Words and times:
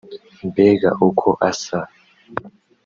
Mbega 0.47 0.89
uko 1.07 1.29
asa 1.49 1.79